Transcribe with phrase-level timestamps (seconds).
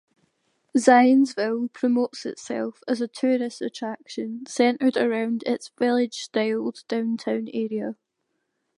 [0.75, 7.95] Zionsville promotes itself as a tourist attraction, centered around its village-styled downtown area.